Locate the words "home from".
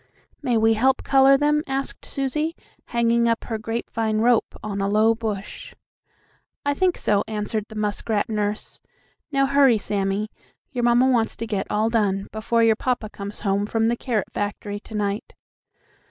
13.41-13.85